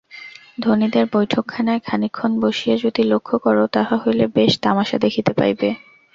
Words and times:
ধনীদের 0.61 1.05
বৈঠকখানায় 1.13 1.81
খানিকক্ষণ 1.85 2.31
বসিয়া 2.39 2.75
যদি 2.77 3.01
লক্ষ্য 3.03 3.35
কর, 3.37 3.57
তাহা 3.67 3.95
হইলে 3.97 4.25
বেশ 4.35 4.51
তামাসা 4.61 4.97
দেখিতে 4.97 5.31
পাইবে। 5.33 5.69